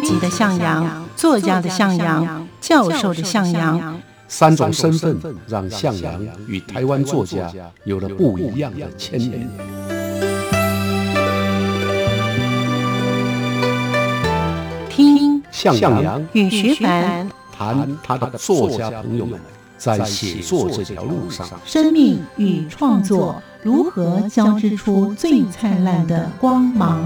[0.00, 7.52] 编辑的向阳，作家的向阳，教授的向阳，三种身份让向阳与台湾作家
[7.84, 9.46] 有了不一样的牵连。
[14.88, 19.38] 听向阳与徐凡谈他的作家朋友们
[19.76, 27.04] 在写作这条路上，生命与创作如何交织出最灿烂的光芒。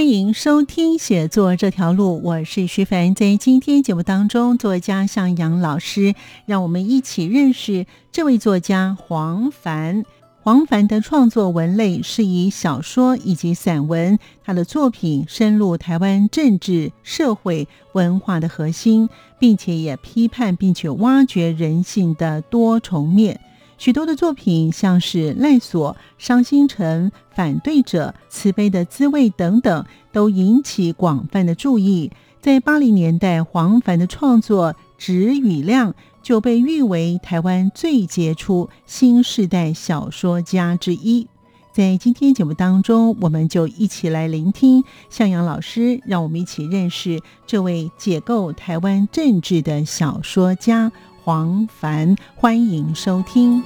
[0.00, 3.14] 欢迎收听《写作这条路》，我是徐凡。
[3.14, 6.14] 在今天节目当中，作家向阳老师
[6.46, 10.06] 让我们一起认识这位作家黄凡。
[10.40, 23.38] 黄凡的创作文类是以小说以及散文，他的作品深入台湾政治、社会、文化的核心，并且也批判并且挖掘人性的多重面。
[23.80, 32.12] 许多的作品，像是《赖索》《伤心城》《反对者》《慈悲的滋味》等等，都引起广泛的注意。
[32.42, 41.26] 在八零年代，黄凡的创作质与量就被誉为台湾最杰出新时代小说家之一。
[41.72, 50.92] 在今天节目当中，我们就一起来聆听向阳老师，让我们一起认识这位解构台湾政治的小说家。
[51.22, 53.62] 黄凡，欢迎收听。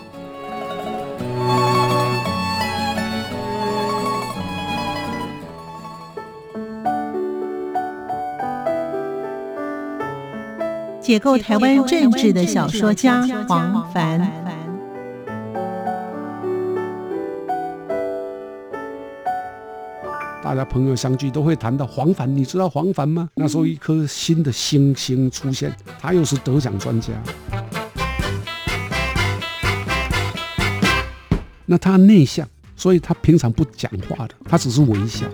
[11.01, 14.19] 解构台湾政治的小说家黄凡，
[20.43, 23.31] 大家朋友相聚都会谈到黄凡，你知道黄凡吗？
[23.35, 27.13] 那时候一颗新的星星出现，他又是得奖专家。
[31.67, 35.27] 那他内向，所以他平常不讲话的，他只是微笑。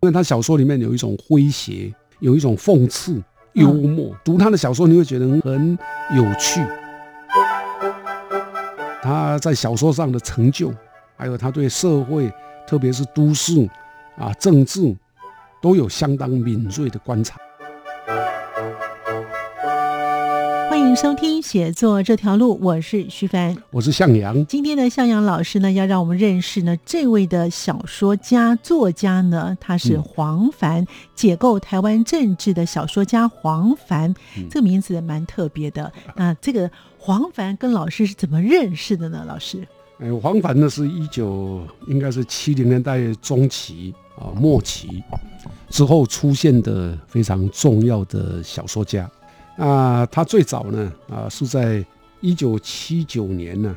[0.00, 4.14] 因为他小说里面有一种诙谐，有一种讽刺、幽默。
[4.24, 5.78] 读他的小说，你会觉得很
[6.14, 6.60] 有趣。
[9.00, 10.72] 他在小说上的成就，
[11.16, 12.32] 还有他对社会，
[12.66, 13.68] 特别是都市
[14.16, 14.94] 啊、政治，
[15.60, 17.38] 都有相当敏锐的观察。
[20.92, 24.44] 迎收听写作这条路，我是徐凡，我是向阳。
[24.44, 34.14] 今天的向阳老师呢，要让我们认识呢这位的小说家作家呢，他是黄凡，解构台湾政治的小说家黄凡，
[34.50, 35.90] 这个名字蛮特别的。
[36.14, 39.24] 那这个黄凡跟老师是怎么认识的呢？
[39.26, 39.66] 老师，
[39.98, 45.02] 哎，黄凡呢是一九应该是七零年代中期啊末期
[45.70, 49.10] 之后出现的非常重要的小说家。
[49.56, 51.84] 啊，他最早呢，啊，是在
[52.20, 53.76] 一九七九年呢，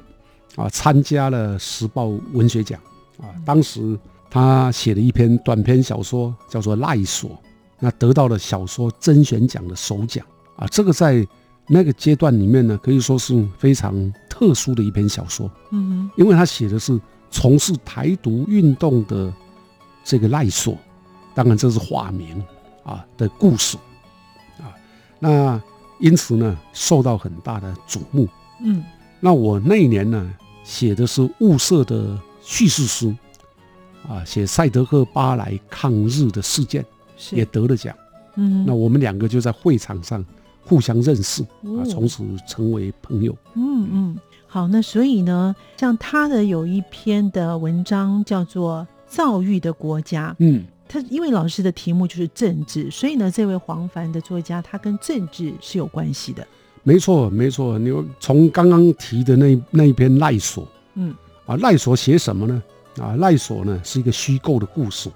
[0.56, 2.80] 啊，参加了时报文学奖，
[3.19, 3.97] 啊，当时
[4.30, 7.30] 他写了一篇短篇小说，叫做《赖索》，
[7.80, 10.25] 那得到了小说甄选奖的首奖，
[10.56, 11.28] 啊，这个在
[11.68, 17.00] 那个阶段里面呢，可以说是非常特殊的一篇小说，嗯，因为他写的是
[17.30, 19.34] 从事台独运动的
[20.03, 20.78] 这个赖索，
[21.34, 22.41] 当然这是化名
[22.84, 23.78] 啊的故事。
[25.20, 25.62] 那
[26.00, 28.28] 因此呢，受到很大的瞩目。
[28.62, 28.84] 嗯，
[29.20, 30.34] 那我那一年呢，
[30.64, 33.16] 写的是物色的叙事书，
[34.08, 36.86] 啊，写赛德克巴莱抗日的事件，
[37.31, 37.96] 也得了奖。
[38.36, 40.24] 嗯，那我们两个就在会场上
[40.66, 43.36] 互相认识，啊，从此成为朋友。
[43.56, 50.32] 嗯嗯，好，那所以呢，像他的有一篇的文章叫做《躁郁的国家》。
[50.40, 50.66] 嗯。
[50.88, 56.46] 他因为老师的题目就是政治，所以呢，这位黄凡的作家他跟政治是有关系的。
[56.84, 57.79] 没错，没错。
[57.79, 61.13] 你从刚刚提的那那一篇赖索，嗯，
[61.47, 62.62] 啊，赖索写什么呢？
[62.99, 65.09] 啊，赖索呢是一个虚构的故事。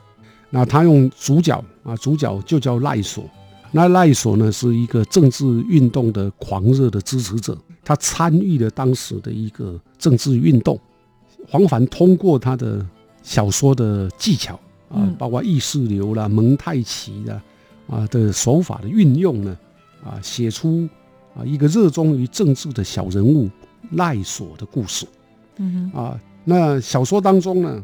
[0.50, 3.24] 那他用主角啊，主角就叫赖索。
[3.72, 7.56] 那赖索呢是一个政治运动的狂热的支持者，
[7.86, 10.80] 他参与了当时的一个政治运动。
[11.48, 12.84] 黄凡通过他的
[13.22, 14.60] 小说的技巧。
[14.90, 17.42] 啊，包括意识流啦、蒙太奇的
[17.88, 19.58] 啊的手法的运用呢，
[20.04, 20.90] 啊，写出
[21.36, 23.50] 啊一个热衷于政治的小人物
[23.92, 25.06] 赖索的故事。
[25.58, 27.84] 嗯哼，啊，那小说当中呢，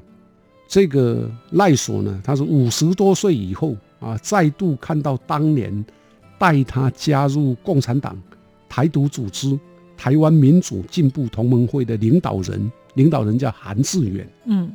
[0.68, 5.86] 这个赖索呢，他是五十多岁以后啊，再度看到当年
[6.40, 8.18] 带他加入共产党
[8.68, 9.60] 台独组织
[9.96, 14.28] 台湾民主进步同盟会的领导人，领导人叫韩志远。
[14.46, 14.72] 嗯。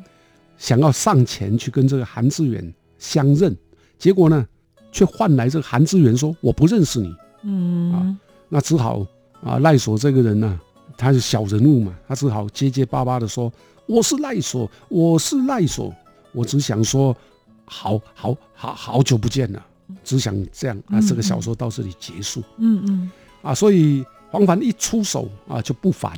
[0.61, 2.63] 想要上前去跟这个韩志远
[2.99, 3.57] 相认，
[3.99, 4.47] 结果呢，
[4.93, 7.17] 却换来这个韩志远说我不认识你。
[7.45, 8.17] 嗯，啊，
[8.51, 9.05] 那只好
[9.43, 10.61] 啊赖索这个人呢，
[10.99, 13.51] 他是小人物嘛，他只好结结巴巴的说
[13.89, 15.95] ：“我是赖索，我是赖索，
[16.33, 17.17] 我只想说，
[17.65, 19.67] 好好好好久不见了，
[20.05, 22.43] 只想这样啊。”这个小说到这里结束。
[22.59, 23.11] 嗯嗯，
[23.41, 26.13] 啊，所以黄凡一出手啊就不凡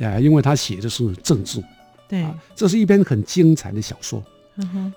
[0.00, 1.60] 啊，因为他写的是政治。
[2.08, 4.22] 对，这是一篇很精彩的小说。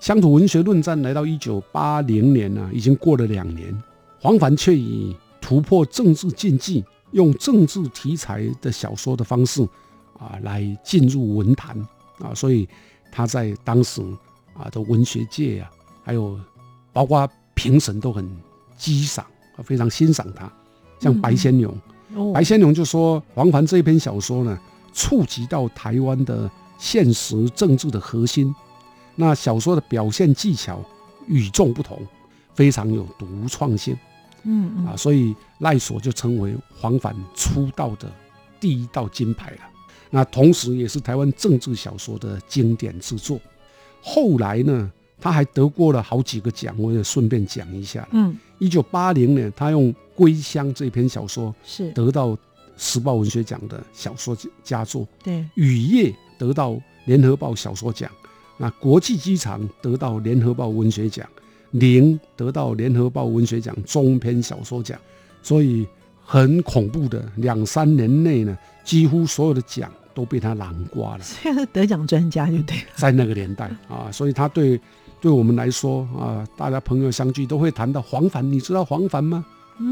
[0.00, 3.82] 乡土文学论战来到一九八零年呢，已经过了两年，
[4.20, 9.62] 黄凡却以突破政治禁忌，用政治题材的小说的方式
[10.18, 11.76] 啊来进入文坛。
[12.18, 12.68] 啊，所以
[13.10, 14.00] 他在当时
[14.54, 15.70] 啊的文学界啊，
[16.04, 16.38] 还有
[16.92, 18.28] 包括评审都很
[18.76, 19.24] 激赏
[19.56, 20.50] 啊，非常欣赏他。
[21.00, 21.74] 像白先勇，
[22.32, 24.56] 白先勇就说黄凡这一篇小说呢，
[24.92, 26.48] 触及到台湾的
[26.82, 28.52] 现实政治的核心。
[29.14, 30.84] 那小说的表现技巧
[31.28, 32.04] 与众不同，
[32.54, 33.96] 非常有独创性，
[34.42, 38.10] 嗯嗯啊，所以赖索就成为黄凡出道的
[38.58, 39.58] 第一道金牌了。
[40.10, 43.38] 那同时也是台湾政治小说的经典之作。
[44.02, 44.90] 后来呢，
[45.20, 48.06] 他还得过了好几个奖，我也顺便讲一下。
[48.10, 52.36] 嗯，一九八零年，他用《归乡》这篇小说是得到
[52.76, 55.06] 时报文学奖的小说佳作。
[55.22, 56.10] 对，《雨夜》
[56.42, 58.10] 得到联合报小说奖。
[58.56, 61.24] 那国际机场得到联合报文学奖，
[61.70, 64.98] 零得到联合报文学奖中篇小说奖，
[65.40, 65.86] 所以
[66.24, 71.22] 很恐怖的两三年内呢，几乎所有的奖都被他囊括了。
[71.22, 74.80] 现在得奖专家就对了，在那个年代啊，所以他对
[75.20, 79.44] 对我们来说啊，大家朋友相聚都会谈到黄凡，你知道黄凡吗？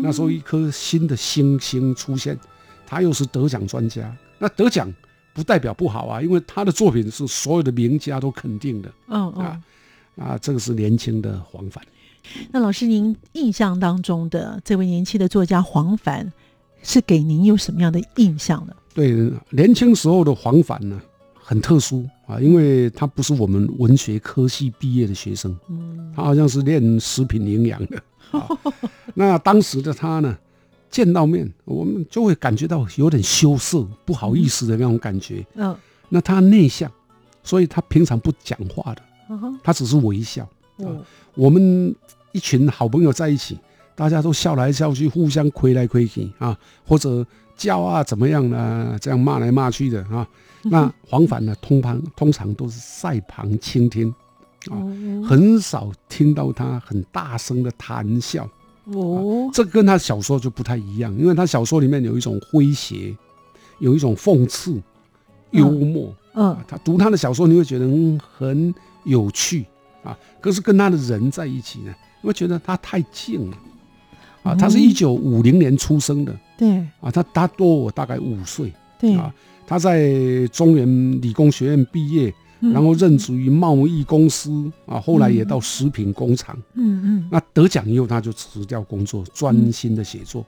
[0.03, 2.37] 那时候一颗新的星星出现，
[2.87, 4.93] 他又是得奖专家，那得奖。
[5.33, 8.93] 不代表不好啊，因为他的作品是所有的名家都肯定的。
[9.09, 9.63] 嗯嗯啊，
[10.17, 11.83] 啊，这个是年轻的黄凡。
[12.51, 16.31] 那老师，您印象当中的这位年轻的作家黄凡，
[16.83, 18.75] 是给您有什么样的印象呢？
[18.93, 21.01] 对，年轻时候的黄凡呢，
[21.35, 28.03] 很特殊啊，因为他不是我们文学科系毕业的学生，嗯，他好像是练食品营养的。
[29.15, 30.37] 那当时的他呢？
[30.91, 35.47] 见到面，我们就会感觉到有点羞涩、不好意思的那种感觉。
[35.55, 35.75] 嗯，
[36.09, 36.91] 那他内向，
[37.45, 39.03] 所以他平常不讲话的，
[39.63, 40.47] 他只是微笑。
[40.77, 41.01] 哦，
[41.35, 41.95] 我们
[42.33, 43.57] 一群好朋友在一起，
[43.95, 47.25] 大家都笑来笑去，互相亏来亏去啊，或者
[47.57, 48.99] 叫啊怎么样呢？
[49.01, 50.27] 这样骂来骂去的啊。
[50.63, 54.13] 那黄凡呢，通常通常都是在旁倾听
[54.71, 54.75] 啊，
[55.25, 58.49] 很少听到他很大声的谈笑。
[58.93, 63.15] 哦，这跟他小说就不太一样，因为他小说里面有一种诙谐，
[63.79, 64.81] 有一种讽刺、
[65.51, 66.13] 幽默。
[66.35, 67.87] 嗯，他读他的小说，你会觉得
[68.37, 69.65] 很有趣
[70.03, 70.17] 啊。
[70.41, 73.57] 可是跟他的人在一起呢，你会觉得他太静了。
[74.43, 76.35] 啊，他是一九五零年出生的。
[76.57, 76.79] 对。
[77.01, 78.73] 啊，他他多我大概五岁。
[78.99, 79.15] 对。
[79.15, 79.35] 啊，
[79.67, 82.33] 他在中原理工学院毕业。
[82.61, 86.57] 然后任职于贸易公司啊，后来也到食品工厂。
[86.75, 87.29] 嗯嗯。
[87.31, 90.45] 那得奖以后，他就辞掉工作，专心的写作。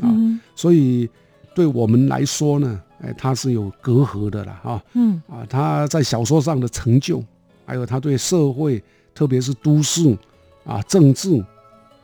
[0.00, 0.08] 啊，
[0.56, 1.08] 所以
[1.54, 4.82] 对我们来说呢，哎，他是有隔阂的了哈。
[4.94, 5.20] 嗯。
[5.28, 7.22] 啊，他在小说上的成就，
[7.66, 8.82] 还有他对社会，
[9.14, 10.16] 特别是都市
[10.64, 11.44] 啊、政治，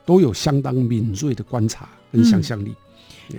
[0.05, 2.75] 都有相当敏锐的观察跟想象力。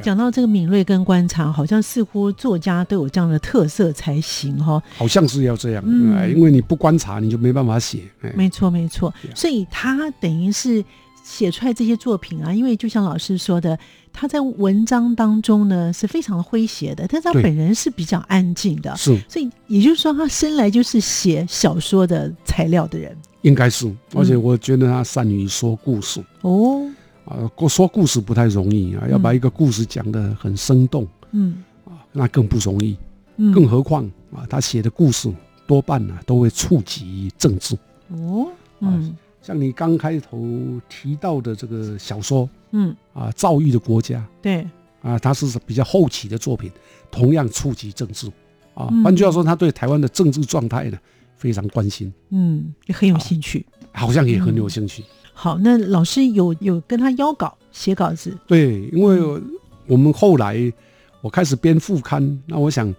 [0.01, 4.81] 讲到这个敏锐跟观察，好像似乎作家都有这样的特色才行哈。
[4.95, 7.99] 好像是要这样，嗯，因为你不观察，你就没办法写。
[8.35, 9.13] 没错，没错。
[9.35, 10.83] 所以他等于是
[11.23, 13.77] 写出来这些作品啊，因为就像老师说的，
[14.13, 19.17] 他在文章当中呢是非常诙谐的，但是他本人是比较安静的，是。
[19.27, 23.93] 所以也就是说，他生来就是写小说的材料的人，应该是。
[24.15, 26.23] 而且我觉得他善于说故事。
[26.41, 26.89] 哦。
[27.27, 32.97] 啊，说故事不太容易啊，要把一个故事讲得很生动，嗯，啊，那更不容易，
[33.35, 35.29] 嗯，更何况啊，他写的故事
[35.67, 37.75] 多半呢都会触及政治，
[38.07, 38.47] 哦，
[38.79, 40.39] 嗯，像你刚开头
[40.87, 44.65] 提到的这个小说，嗯，啊，躁郁的国家，对，
[45.01, 46.71] 啊，他是比较后期的作品，
[47.11, 48.31] 同样触及政治，
[48.73, 50.97] 啊，换句话说，他对台湾的政治状态呢
[51.35, 55.03] 非常关心，嗯，也很有兴趣，好像也很有兴趣。
[55.39, 58.35] 好，那老师有有跟他邀稿写稿子？
[58.47, 59.39] 对，因为
[59.85, 60.73] 我们后来
[61.21, 62.89] 我开始编副刊，那我想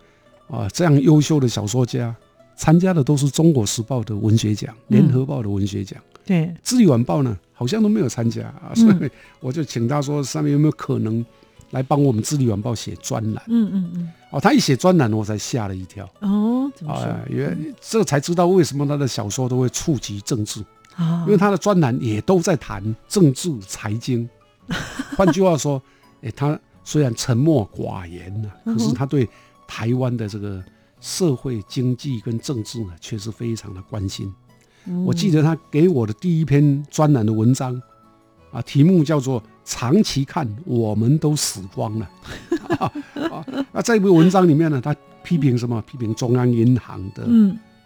[0.49, 2.15] 啊，这样优秀的小说家
[2.57, 11.27] 参加的都是《中国时报》的文学奖、《联合报》的文学奖，对，《自由晚报》呢好像都没有参加啊，所以我就请他说，上面有没有可能
[11.73, 13.43] 来帮我们《智利晚报》写专栏？
[13.49, 14.13] 嗯嗯嗯。
[14.31, 16.09] 哦，他一写专栏，我才吓了一跳。
[16.21, 17.13] 哦，怎么说？
[17.29, 20.65] 原这才知道为什么他的小说都会触及政治。
[20.99, 24.29] 啊，因为他的专栏也都在谈政治财经，
[25.17, 25.81] 换句话说，
[26.23, 29.29] 哎，他虽然沉默寡言呢，可是他对
[29.67, 30.63] 台湾的这个
[31.01, 34.33] 社会经济跟政治呢，却是非常的关心。
[35.05, 37.81] 我记得他给我的第一篇专栏的文章，
[38.51, 42.11] 啊，题目叫做“长期看，我们都死光了”。
[42.81, 42.91] 啊，
[43.71, 45.83] 那这篇文章里面呢，他批评什么？
[45.83, 47.29] 批评中央银行的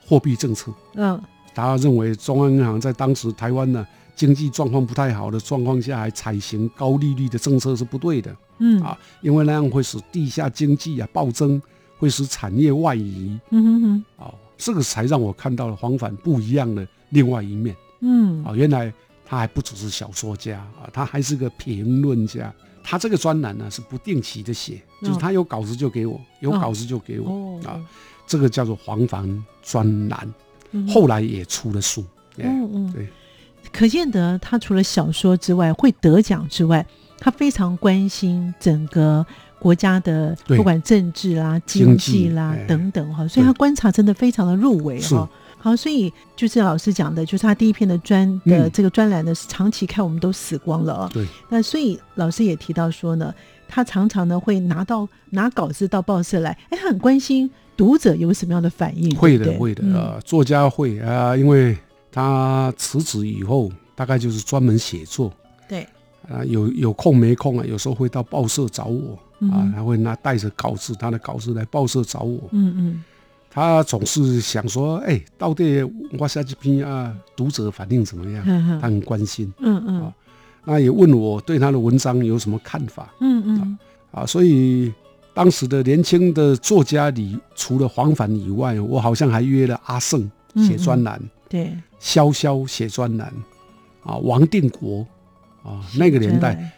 [0.06, 0.72] 货币政策。
[0.94, 1.20] 嗯，
[1.54, 8.34] 他认为中央银行在当时台湾呢经济状况不太好的状况下，还采行高利率的政策是不对的。
[8.58, 11.60] 嗯，啊，因为那样会使地下经济啊暴增，
[11.98, 13.38] 会使产业外移。
[13.50, 14.34] 嗯哼哼，啊。
[14.58, 17.74] 这个才让我看到了黄凡不一样的另外一面。
[17.98, 18.92] 嗯，啊，原来
[19.24, 22.54] 他还不只是小说家啊，他还是个评论家。
[22.84, 27.80] 他这个专栏呢是不定期的写，就是他有稿子就给我，有稿子就给我啊。
[28.24, 30.32] 这个叫做黄凡专栏，
[30.88, 32.04] 后来也出了书。
[32.36, 33.08] 嗯嗯，对，
[33.72, 36.86] 可见得他除了小说之外，会得奖之外，
[37.18, 39.24] 他非常关心整个。
[39.62, 45.30] 国家的不管政治啦、经济啦等等哈，所以他观察真的非常的入围哈。
[45.56, 51.10] 好，所以就是老师讲的，就是他第一篇的专的这个专栏呢，是长期看我们都死光了啊。
[51.12, 51.24] 对。
[51.48, 53.32] 那所以老师也提到说呢，
[53.68, 57.48] 他常常呢会拿到拿稿子到报社来，哎，他很关心
[57.82, 59.12] 读者有什么样的反应。
[59.16, 61.76] 会的，会的啊，作家会啊，因为
[62.12, 65.32] 他辞职以后，大概就是专门写作。
[65.68, 65.84] 对。
[66.30, 69.18] 啊，有有空没空啊，有时候会到报社找我。
[69.50, 72.48] 啊，他会拿带着稿子，他的稿子来报社找我。
[72.52, 73.04] 嗯嗯，
[73.50, 75.82] 他总是想说，哎，到底
[76.16, 78.44] 我下几篇啊，读者反应怎么样？
[78.80, 79.52] 他很关心。
[79.58, 80.14] 嗯嗯，啊，
[80.64, 83.12] 那也问我对他的文章有什么看法？
[83.20, 83.78] 嗯嗯，
[84.12, 84.92] 啊，所以
[85.34, 93.32] 当时的年轻的作家里，除了黄凡以外，我好像还约了阿胜写专栏，对，潇潇写专栏，
[94.04, 95.06] 啊，王定国，
[95.62, 96.70] 啊，那个年代。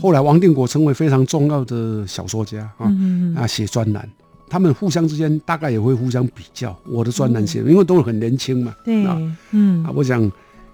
[0.00, 2.90] 后来王定国成为非常重要的小说家啊，
[3.36, 4.10] 啊写专栏，
[4.48, 9.16] 他们互相之间大概也会互相比较我的专栏写，因为都是很年轻嘛，对啊，
[9.52, 9.84] 嗯。
[9.84, 10.28] 啊，我想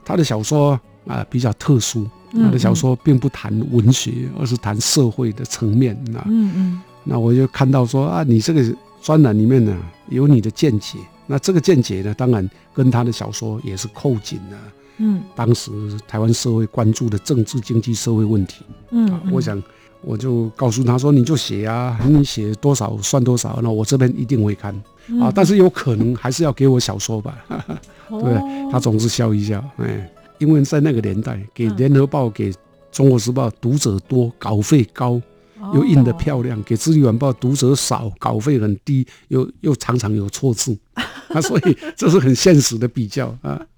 [0.05, 8.65] 他的小说啊比较特殊，他的小说并不谈文学，而是谈社会的层面啊，嗯嗯，那我就看到说啊，你这个
[9.03, 9.77] 专栏里面呢
[10.09, 14.57] 有你的见解，那这个见解呢，当然跟他的小说也是扣紧的。
[14.99, 15.71] 嗯，当时
[16.07, 19.61] 台湾社会关注的政治、经济、社会问题，嗯，我想
[20.03, 24.73] 我就告诉他说：“你就写啊，你写多少算多少，那我这边一定会看。
[25.21, 25.33] 啊。
[25.35, 27.45] 但是有可能还是要给我小说吧，
[28.09, 30.09] 对他总是笑一笑，哎，
[30.39, 32.55] 因为在那个年代，给联合报、给
[32.93, 35.21] 中国时报读者多，稿费高，
[35.75, 41.05] 又印得漂亮；给自由晚报读者少，稿费很低，又又常常有错字， 啊，
[41.41, 43.61] 所以这是很现实的比较啊。”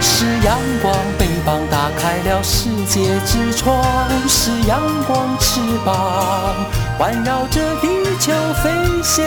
[0.00, 6.56] 是阳光，翅膀打开了世界之窗；是阳光，翅膀
[6.98, 8.70] 环绕着地球飞
[9.02, 9.26] 翔。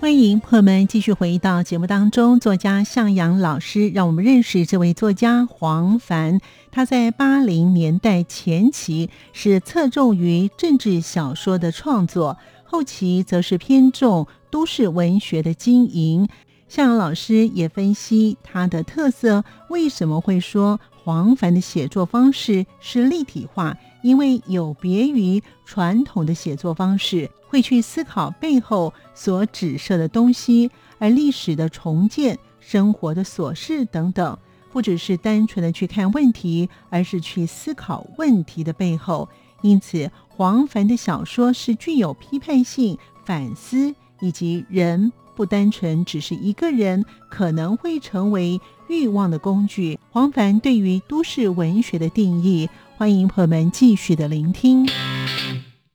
[0.00, 6.40] 欢迎朋友们继续回到节目当中，作家向阳老师让我们认识这位作家黄凡。
[6.70, 12.38] 他在八零年代前期是侧重于政治小说的创作。
[12.62, 16.28] 后期则是偏重都市文学的经营。
[16.68, 23.76] 向阳老师也分析他的特色，为什么会说黄凡的写作方式是立体化？
[24.02, 34.38] 因为有别于传统的写作方式，会去思考背后所指涉的东西，而历史的重建、生活的琐事等等，
[34.70, 39.28] 不只是单纯的去看问题，而是去思考问题的背后。
[39.62, 49.98] 因此，黄凡的小说是具有批判性、反思，以及人不单纯只是一个人，可能会成为欲望的工具。
[50.10, 54.86] 黄凡对于都市文学的定义，欢迎朋友们继续的聆听。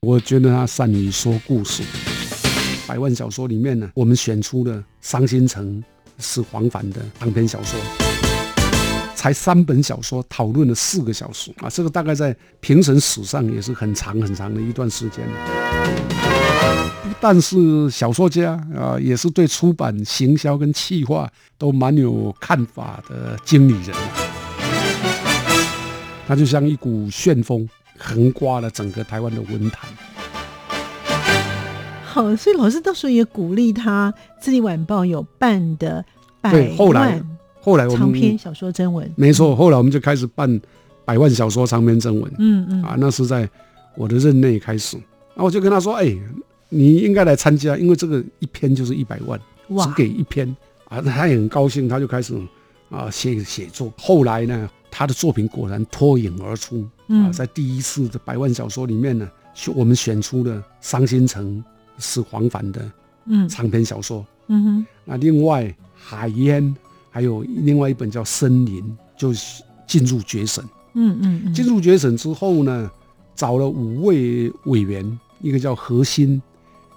[0.03, 1.81] 我觉得他善于说故事。
[2.85, 5.81] 百万小说里面呢，我们选出了《伤心城》
[6.19, 7.79] 是黄凡的长篇小说。
[9.15, 11.69] 才三本小说，讨论了四个小时啊！
[11.69, 15.25] 这个大概在评审史上也是很长很长的一段时间。
[17.21, 23.95] 但是小说家啊，也是对出版、行销跟企划都蛮有看法的经理人。
[26.27, 27.65] 他就像一股旋风，
[27.97, 29.89] 横刮了整个台湾的文坛。
[32.05, 36.05] 好，所以老师到时候也鼓励他，《自己晚报》有办的
[36.41, 37.25] 百万。
[37.59, 39.55] 后来我们长篇小说征文，没错。
[39.55, 40.61] 后来我们就开始办
[41.05, 43.49] 百万小说长篇征文，嗯嗯，啊，那是在
[43.95, 44.97] 我的任内开始。
[45.33, 46.15] 那我就跟他说：“哎，
[46.69, 49.39] 你应该来参加，因为这个一篇就是一百万，
[49.79, 50.55] 只给一篇
[50.89, 52.35] 啊。”他也很高兴，他就开始
[52.89, 53.91] 啊写写作。
[53.97, 61.57] 后来呢，他的作品果然脱颖而出啊，嗯在第一次的百万小说里面呢，选我们选出了《伤心城》
[61.97, 62.91] 是黄凡的
[63.25, 63.49] 嗯。
[63.49, 64.85] 长篇小说，嗯哼。
[65.03, 65.63] 那另外
[65.95, 66.63] 《海烟》
[67.09, 68.83] 还有另外一本叫《森林》，
[69.17, 70.63] 就是进入决审。
[70.93, 72.91] 嗯嗯嗯，进入决审之后呢，
[73.35, 76.39] 找了五位委员，一个叫何欣、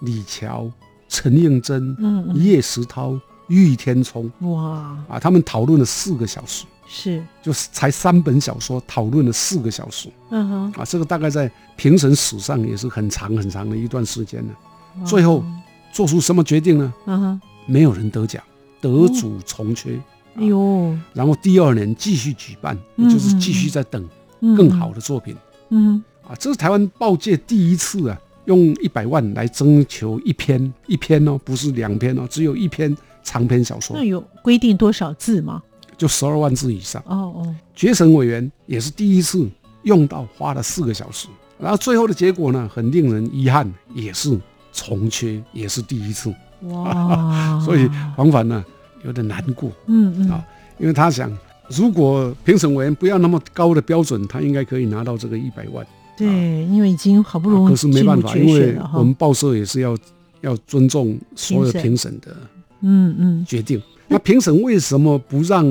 [0.00, 0.71] 李乔、
[1.09, 2.37] 陈应真、嗯嗯。
[2.37, 4.31] 叶石涛、郁天聪。
[4.41, 4.99] 哇。
[5.09, 15.05] 啊，他们讨论了四个小时，是就是才三本小说，讨论了四个小时嗯哼啊，这个大概在评审史上也是很长很长的一段时间了。
[15.05, 15.45] 最后
[15.93, 16.95] 做出什么决定呢？
[17.07, 18.43] 嗯哼没有人得奖，
[18.81, 20.00] 得主从缺。
[20.37, 24.09] 哎呦然后第二年继续举办，嗯就是继续在等
[24.40, 25.35] 嗯更好的作品
[25.71, 26.35] 嗯啊。
[26.38, 35.62] 这是台湾报界第一次啊，用一百万来征求一篇一篇哦，不是两篇哦，只有一篇长篇小说那，有规定多少字吗？
[35.97, 37.03] 就十二万字以上。
[37.07, 37.55] 哦哦。
[37.75, 39.49] 决审委员也是第一次
[39.83, 44.38] 用到花了四个小时，然后最后的结果呢，很令人遗憾，也是
[44.73, 48.65] 重缺，也是第一次，哇， 所以黄凡呢
[49.05, 49.71] 有点难过。
[49.87, 50.31] 嗯嗯。
[50.31, 50.45] 啊
[50.79, 51.35] 因为他想，
[51.71, 55.87] 如果评审委员不要那么高的标准，他应该可以拿到这个一百万。
[56.19, 56.26] 对，
[56.67, 59.97] 因为已经好不容易啊可是没办法，因为我们报社也是要
[60.43, 62.37] 要尊重所有评审的
[62.83, 63.47] 嗯嗯。
[63.47, 63.81] 决定。
[64.08, 65.66] 那评审为什么不让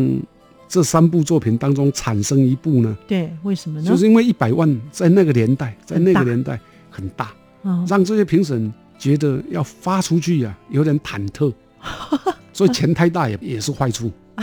[0.67, 2.97] 这三部作品当中产生一部呢？
[3.07, 3.87] 对，为什么呢？
[3.87, 7.31] 就是因为一百万在那个年代，在那个年代很大，
[7.63, 11.53] 嗯让这些评审觉得要发出去呀、有点忐忑，
[12.51, 14.11] 所以钱太大也也是坏处。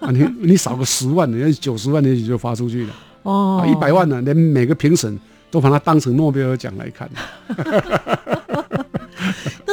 [0.00, 2.94] 啊，你你少个十万，人家九十万也许就发出去了。
[3.22, 5.18] 哦啊，一百万呢，连每个评审
[5.50, 7.08] 都把它当成诺贝尔奖来看。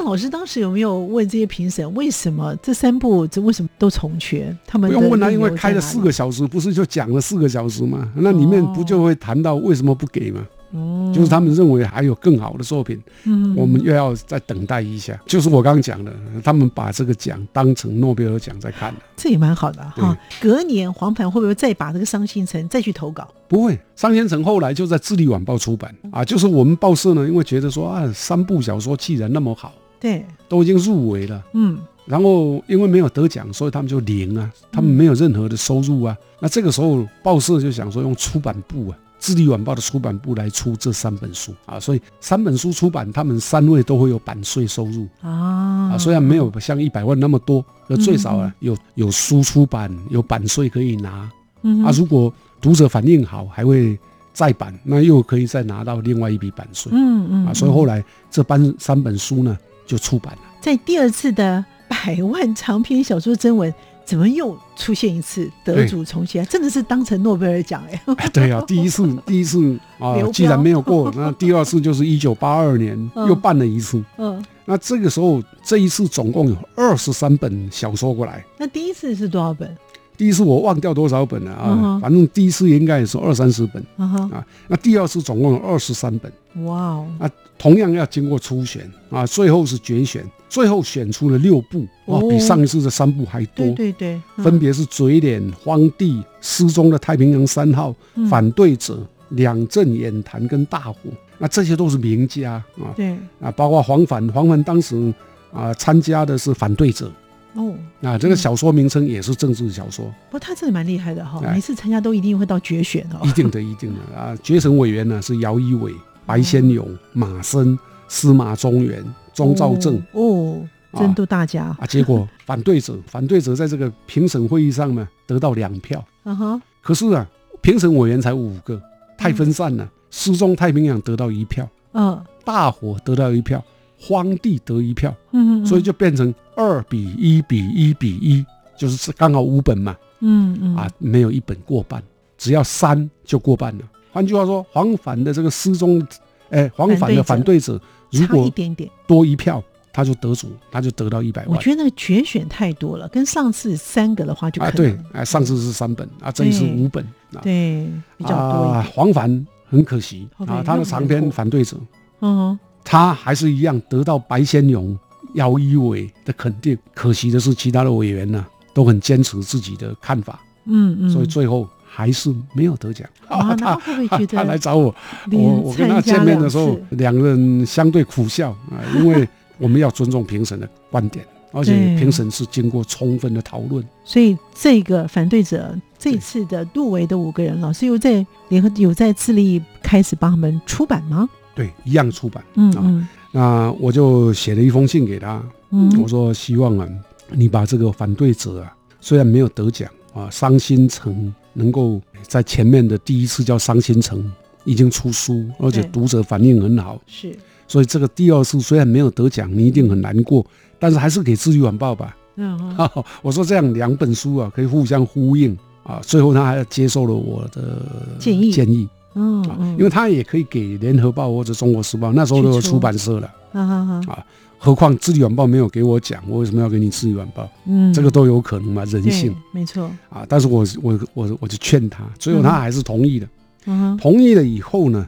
[0.04, 4.54] 那老师当时有没有问这些评审，为什么这三部这为什么都重缺？
[4.68, 8.12] 他们的不用问他，理因为开了四个小时，不是就讲了四个小时吗？
[8.14, 10.46] 那里面不就会谈到为什么不给吗？
[10.74, 15.18] 哦就是他们认为还有更好的作品，嗯我们又要再等待一下。
[15.26, 16.12] 就是我刚刚讲的，
[16.44, 18.94] 他们把这个奖当成诺贝尔奖在看。
[19.16, 20.18] 这也蛮好的哈。
[20.42, 23.28] 隔年黄盘会不会再把这个伤心城再去投稿？
[23.48, 29.72] 不会，商先城后来就在《智利晚报》出版啊，就是我们报社呢，因为觉得说啊，三部小说既然那么好，
[30.04, 31.42] 对，都已经入围了。
[31.54, 36.14] 嗯然后因为没有得奖，所以他们就零啊，他们没有任何的收入啊。
[36.42, 38.92] 那这个时候报社就想说用出版部啊，
[39.26, 45.98] 《智利晚报》的出版部来出这三本书啊，所以三本书出版，他们三位都会有版税收入啊啊。
[45.98, 51.92] 虽然没有像一百万那么多，那最少啊有有书出版，有版税可以拿嗯啊。
[51.96, 53.98] 如果读者反应好，还会
[54.34, 57.54] 再版，那又可以再拿到另外一笔版税嗯嗯啊。
[57.54, 60.40] 所以后来这班三本书呢就出版了。
[60.62, 63.74] 在第二次的百万长篇小说征文，
[64.06, 66.46] 怎么又出现一次得主重现？
[66.48, 68.02] 真的是当成诺贝尔奖哎！
[68.18, 74.04] 哎，对啊， 第一次第一次啊既然没有过， 那第二次就是一九八二年嗯又办了一次。
[74.18, 78.44] 嗯，那这个时候，这一次总共有二十三本小说过来。
[78.58, 79.76] 那第一次是多少本？
[80.16, 84.46] 第一次我忘掉多少本了啊，嗯反正第一次应该也是二三十本啊。
[84.68, 86.32] 那第二次总共有二十三本，
[86.66, 92.30] 哇哦，啊，同样要经过初选啊，最后是决选，最后选出了六部，哇，哦。
[92.30, 93.66] 比上一次的三部还多。
[93.72, 94.44] 对对对，嗯。
[94.44, 99.00] 分别是嘴脸、荒地、失踪的太平洋三号、嗯反对者、
[99.30, 100.98] 两阵演谈跟大火，
[101.40, 102.94] 那这些都是名家啊。
[102.96, 103.18] 对。
[103.42, 105.14] 啊，包括黄凡，黄凡当时
[105.52, 107.12] 啊参加的是反对者
[107.56, 107.74] 哦。
[108.02, 111.54] 啊，这个小说名称也是政治小说，不过他真的蛮厉害的哈，哎。
[111.54, 113.20] 每次参加都一定会到决选哦。
[113.24, 114.20] 一定的， 一定的。
[114.20, 114.36] 啊。
[114.44, 115.94] 决审委员呢是姚一伟、
[116.26, 120.62] 白先勇、马森、司马中原、钟兆正哦，
[120.92, 126.04] 哦真都大家，啊，结果反对者 反对者在这个评审会议上呢得到两票。
[126.26, 127.28] 嗯哼，可是啊，
[127.62, 128.82] 评审委员才五个，
[129.18, 129.90] 太分散了。
[130.12, 132.24] 失踪太平洋得到一票，嗯。
[132.46, 133.64] 大火得到一票，
[134.06, 138.46] 荒地得一票，嗯，所以就变成二比一比一比一，
[138.78, 142.04] 就是刚好五本嘛，嗯嗯啊，没有一本过半，
[142.38, 143.84] 只要三就过半了。
[144.12, 146.06] 换句话说，黄反的这个失踪，
[146.50, 147.80] 哎，黄反的反对者
[148.12, 148.90] 如果点点。
[149.08, 149.64] 多一票，
[149.94, 151.56] 他就得主，他就得到一百万。
[151.56, 157.40] 我觉得那个决选太多了，跟上次三个的话就可啊，能对，哎，上次是三本啊，这一次五本啊。
[157.42, 157.88] 对
[158.18, 161.78] 比较多啊。，黄凡很可惜啊，他的长篇反对者，
[162.20, 164.98] 嗯他还是一样得到白先勇、
[165.36, 166.78] 姚一伟的肯定。
[166.94, 173.08] 可惜的是，其他的委员呢都很坚持自己的看法，嗯嗯，所以最后还是没有得奖。
[173.28, 174.94] 啊，那他会不会觉 他来找我，
[175.32, 183.84] 我我跟他见面的时候次，两个人相对苦笑啊，因为我们要尊重评审的观点而且对评审是经过充分的讨论。
[184.04, 191.30] 所以这个反对者这次的入围的五个人，老师又在联合有在致力开始帮他们出版吗？
[191.56, 192.44] 对，一样出版。
[192.44, 192.74] 啊嗯。
[192.78, 196.88] 嗯那我就写了一封信给他，嗯，我说希望啊，
[197.32, 204.32] 你把这个反对者啊，虽然没有得奖啊，伤心城能够在前面的第一次叫伤心城
[204.66, 207.36] 已经出书，而且对读者反应很好，是，
[207.68, 210.46] 所以这个第二次虽然没有得奖，你一定很难过，
[210.78, 212.16] 但是还是给《自由晚报》吧。
[212.36, 212.56] 嗯
[213.24, 217.82] 我说这样两本书啊可以互相呼应啊，最后他还接受了我的
[218.20, 218.52] 建议。
[218.52, 218.88] 建议。
[218.88, 223.34] 啊，嗯嗯，因为他也可以给《联合报》或者《中国时报》，那时候都有出出版社了。
[223.52, 224.26] 哈哈哈，
[224.58, 227.44] 何况《自由晚报》没有给我讲，我为什么要给你《自由晚报》？
[227.66, 230.26] 嗯，这个都有可能嘛，人性没错，啊。
[230.28, 233.28] 但是我我我我就劝他，最后他还是同意的。
[233.66, 235.08] 嗯哼，同意了以后呢，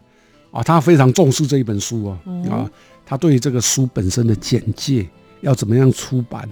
[0.51, 2.71] 啊，他非常重视这一本书哦，哦啊，
[3.05, 5.07] 他对这个书本身的简介
[5.41, 6.47] 要怎么样出版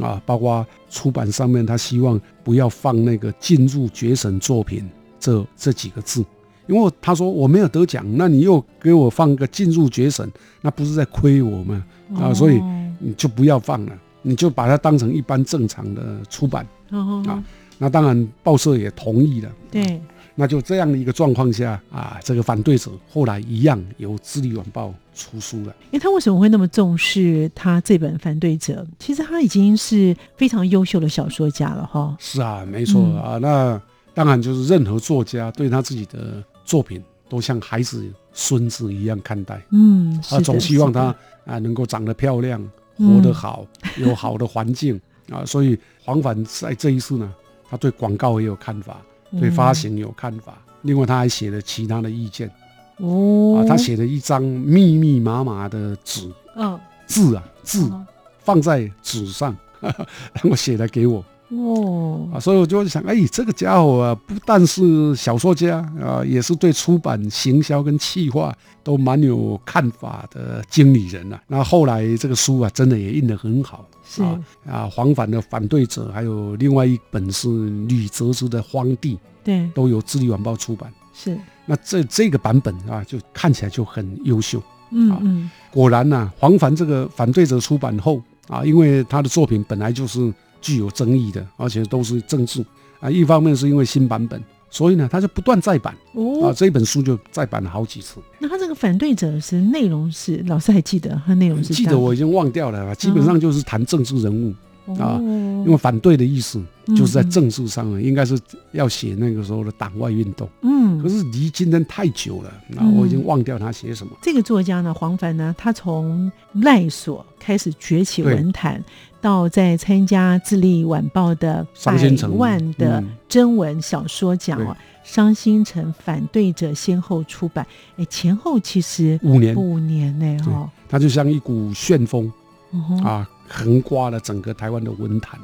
[0.00, 4.88] 啊，包括出版上面，他希望不要放那个进入决审作品
[5.20, 6.24] 这这几个字。
[6.66, 11.84] 因为他说我没有得奖，那你又给我放个进入决审，那不是在亏我吗？
[12.14, 16.66] 啊所以哦你就不要放了，你就把它当成一般正常的出版。
[16.90, 17.42] 啊
[17.76, 19.50] 那当然，报社也同意了。
[19.68, 20.00] 对，
[20.36, 25.74] 那就这样的一个状况下啊，这个反对者后来一样由《智利晚报》出书了。
[25.90, 28.86] 因为他为什么会那么重视他这本《反对者》？
[29.00, 32.16] 其实他已经是非常优秀的小说家了哈。
[32.20, 33.38] 是啊，没错、嗯啊。
[33.38, 33.82] 那
[34.14, 42.60] 当然就是任何作家对他自己的作品都像孩子、孙子一样看待，嗯，是啊，总希望他啊能够长得漂亮，
[42.98, 43.16] 嗯。
[43.16, 43.66] 活得好，
[43.98, 45.00] 有好的环境
[45.30, 45.44] 啊。
[45.44, 47.32] 所以黄凡在这一次呢，
[47.68, 49.00] 他对广告也有看法，
[49.40, 50.58] 对发嗯行有看法。
[50.82, 52.50] 另外，他还写了其他的意见
[52.98, 53.58] 哦。
[53.58, 58.06] 啊，他写了一张密密麻麻的纸嗯字啊字嗯
[58.40, 61.24] 放在纸上， 然后写来给我
[61.58, 71.40] 哦啊，所以我就想，哎，这个家伙啊，不但是小说家啊，也是对出版、行销跟企划都蛮有看法的经理人啊。
[71.48, 73.86] 那后来这个书啊，真的也印得很好。
[74.06, 77.48] 是啊啊，黄凡的反对者，还有另外一本是
[77.88, 80.92] 吕泽之的《荒地》，对都由《智利晚报》出版。
[81.14, 84.60] 是那这这个版本啊，就看起来就很优秀。
[84.60, 90.32] 好嗯嗯果然呐、黄凡这个反对者出版后啊，因为他的作品本来就是
[90.64, 92.64] 具有争议的，而且都是政治
[92.98, 93.10] 啊。
[93.10, 96.48] 一方面是因为新版本，所以呢，他就不断再版啊。
[96.48, 98.18] 哦，这本书就再版了好几次。
[98.38, 104.54] 那他这个反对者是内容是老师还记得他内容是记得我已经忘掉了，基本上就是谈政治人物，
[104.98, 106.62] 啊因为反对的意思
[106.96, 108.38] 就是在政治上啊，应该是
[108.72, 110.48] 要写那个时候的党外运动。
[110.62, 114.12] 嗯可是离今天太久了，那我已经忘掉他写什么。
[114.22, 116.30] 这个作家呢，黄凡呢，他从
[116.62, 118.82] 赖所开始崛起文坛，
[119.24, 132.30] 到在参加《智利晚报》的百万的嗯征文小说奖哦，伤心城》《反对者》先后出版，哎，前后其实五年，五年呢，哦，它就像一股旋风
[132.72, 135.40] 嗯，啊，横刮了整个台湾的文坛。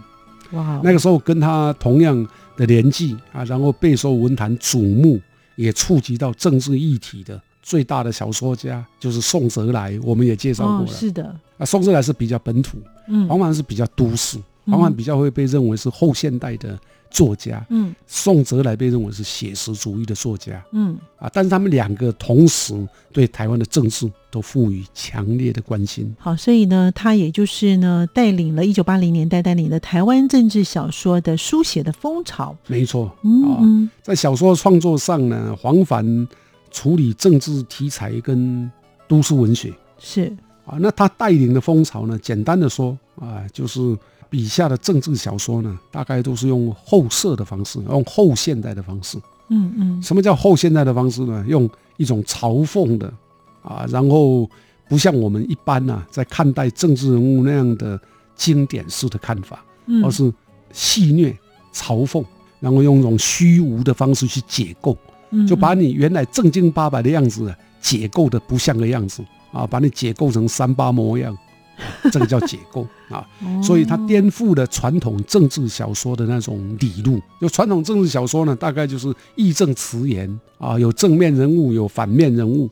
[0.51, 5.19] 哇，那个时候跟他同样的年纪啊，然后备受文坛瞩目，
[5.57, 10.93] 也触及到政治议题的最大的小说家就是宋哲来，我们也介绍过哦，了。
[10.93, 12.77] 是的，啊，宋哲来是比较本土，
[13.11, 16.79] 嗯黄凡是比较都市，嗯黄凡比较会被认为是后现代的
[17.11, 21.29] 作家，嗯宋哲来被认为是写实主义的作家嗯啊。
[21.33, 22.73] 但是他们两个同时
[23.12, 26.14] 对台湾的政治都赋予强烈的关心。
[26.18, 32.57] 好，所以呢，他也就是呢，带领了一九八零年代带领的台湾政治小说的书写的风潮。
[32.68, 36.29] 没错，嗯在小说创作上呢，黄凡
[36.70, 38.70] 处理政治题材跟
[39.09, 40.33] 都市文学是，
[40.70, 43.80] 啊，那他带领的风潮呢，简单的说啊，就是
[44.28, 49.18] 笔下的政治小说呢，大概都是用后设的方式，用后现代的方式。
[49.48, 51.44] 嗯嗯什么叫后现代的方式呢？
[51.48, 53.12] 用一种嘲讽的
[53.62, 54.48] 啊，然后
[54.88, 58.00] 不像我们一般呐、在看待政治人物那样的
[58.37, 60.33] 经典式的看法，嗯，而是
[60.70, 61.35] 戏谑、
[61.74, 62.24] 嘲讽，
[62.61, 64.96] 然后用一种虚无的方式去解构。
[65.33, 71.36] 嗯就把你原来正经八百的样子啊解构的不像个样子啊，把你解构成三八模样，
[72.12, 73.26] 这个叫解构啊。
[73.42, 77.20] 嗯所以它颠覆了传统政治小说的那种理路。
[77.40, 82.68] 就传统政治小说呢，大概就是义正辞严啊，有正面人物，有反面人物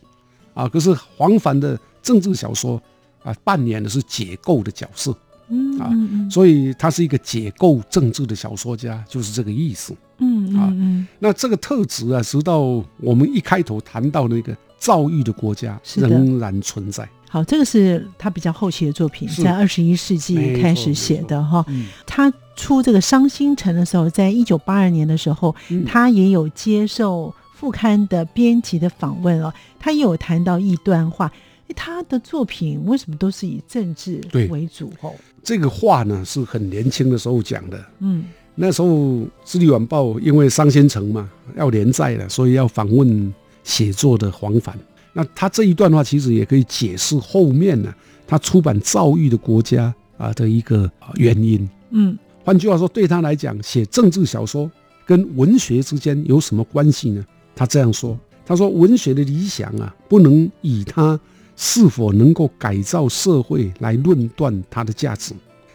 [0.54, 0.68] 啊。
[0.68, 2.80] 可是黄凡的政治小说
[3.22, 5.14] 啊，扮演的是解构的角色，
[5.48, 5.90] 嗯啊
[6.30, 9.94] 所以他是一个解构政治的小说家，就是这个意思。
[10.18, 10.72] 嗯啊
[11.18, 12.60] 那这个特质啊，直到
[13.00, 17.08] 我们一开头谈到那个躁郁的国家，仍然存在。
[17.28, 21.64] 好，这个是他比较后期的作品，是在二十一世纪开始写的哈。
[21.68, 31.30] 嗯他出这个《伤心城》的时候，在一九八二年的时候，嗯他也有接受副刊的编辑的访问哦，他也有谈到一段话。
[31.76, 34.90] 他的作品为什么都是以政治对为主？
[35.02, 35.12] 哦，
[35.44, 37.78] 这个话呢是很年轻的时候讲的。
[37.98, 38.88] 嗯那时候
[39.44, 43.32] 《智利晚报》因为《伤心城》嘛要连载了，所以要访问
[43.68, 44.74] 写作的黄凡。
[45.12, 47.92] 那他这一段话其实也可以解释后面呢，
[48.26, 51.68] 他出版躁郁的国家啊的一个啊原因。
[51.90, 54.70] 嗯换句话说，对他来讲，写政治小说
[55.04, 57.22] 跟文学之间有什么关系呢？
[57.54, 61.20] 他这样说：“他说，文学的理想啊，不能以他
[61.57, 65.35] 是否能够改造社会来论断它的价值。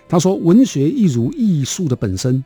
[0.10, 2.44] 他说，文学一如艺术的本身，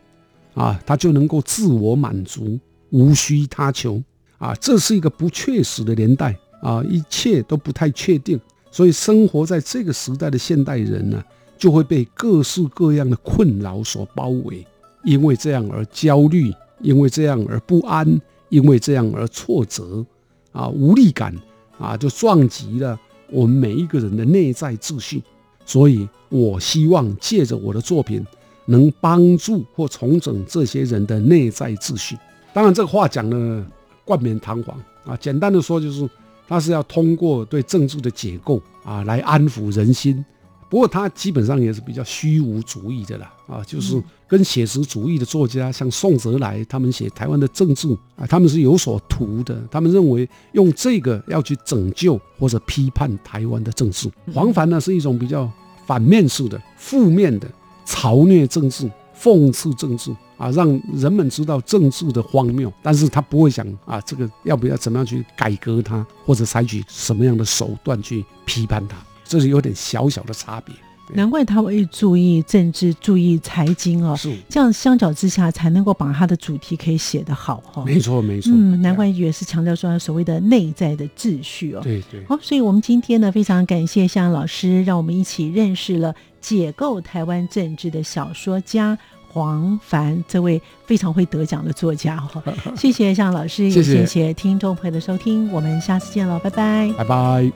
[0.56, 4.02] 啊，它就能够自我满足，无需他求。
[4.38, 8.40] 啊，这是一个不确实的年代啊，一切都不太确定，
[8.72, 11.24] 所以生活在这个时代的现代人呢、
[11.58, 14.66] 就会被各式各样的困扰所包围，
[15.04, 18.20] 因为这样而焦虑，因为这样而不安，
[18.50, 20.06] 因为这样而挫折，
[20.52, 21.36] 啊，无力感
[21.80, 23.00] 啊，就撞击了
[23.32, 25.24] 我们每一个人的内在秩序。
[25.66, 28.26] 所以我希望借着我的作品，
[28.68, 32.18] 能帮助或重整这些人的内在秩序。
[32.54, 33.66] 当然，这个话讲的
[34.08, 34.76] 冠冕堂皇。
[35.06, 36.10] 啊，简单的说就是，
[36.48, 40.26] 他是要通过对政治的解构啊，来安抚人心。
[40.70, 54.12] 不过他基本上也是比较虚无主义的啦，啊，就是跟写实主义的作家，像宋哲来他们写台湾的政治啊，他们是有所图的，他们认为用这个要去拯救或者批判台湾的政治。
[54.34, 55.50] 黄凡呢是一种比较
[55.86, 57.48] 反面式的、负面的
[57.86, 58.92] 嘲虐政治、
[59.22, 70.76] 讽刺政治啊，让人们知道政治的荒谬，但是他不会想啊，这个要不要怎么样去改革它，或者采取什么样的手段去批判它，这是有点小小的差别。
[71.14, 77.86] 难怪他会注意政治、注意财经哦，是，这样相较之下才能够把他的主题可以写得好哈、哦。
[77.86, 78.52] 没错没错。
[78.54, 81.80] 嗯，难怪也是强调说所谓的内在的秩序哦。
[81.82, 82.22] 对对。
[82.28, 86.14] 好，所以我们今天呢，非常感谢向老师，让我们一起认识了
[86.48, 92.42] 解构台湾政治的小说家黄凡这位非常会得奖的作家哈、
[92.78, 96.94] 谢谢向老师，也谢谢谢谢听众朋友的收听，我们下次见喽，拜拜。
[96.98, 97.52] 拜拜。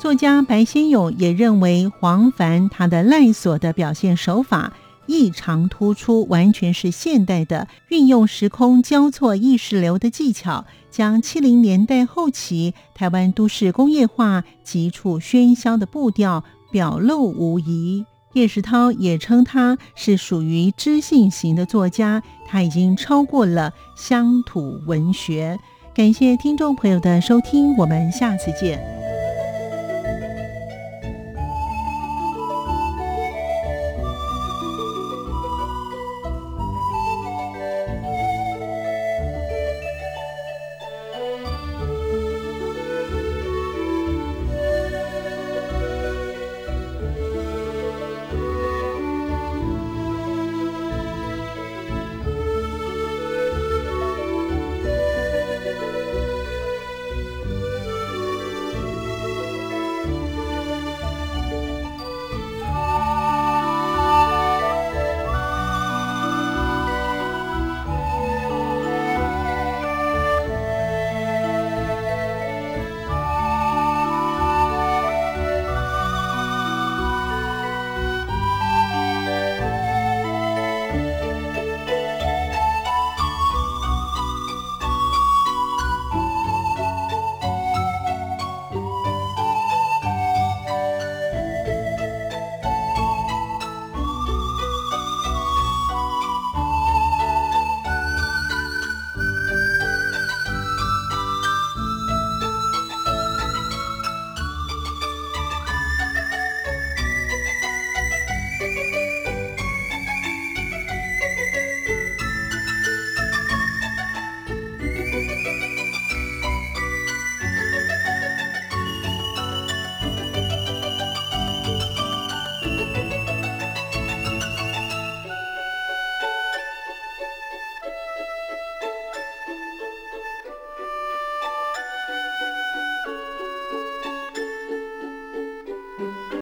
[0.00, 4.72] 作家白先勇也认为黄凡他的赖索的表现手法
[5.12, 18.06] 异常突出，完全是现代的运用时空交错意识流的技巧，将七零年代后期台湾都市工业化急促喧嚣的步调表露无遗。
[18.32, 25.58] 叶石涛也称他是属于知性型的作家，他已经超过了乡土文学。
[25.94, 29.01] 感谢听众朋友的收听，我们下次见。